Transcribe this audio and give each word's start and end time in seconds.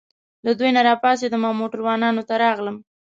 له 0.45 0.51
دوی 0.59 0.69
نه 0.75 0.81
راپاڅېدم 0.87 1.41
او 1.47 1.53
موټروانانو 1.61 2.23
ته 2.29 2.33
راغلم. 2.43 2.77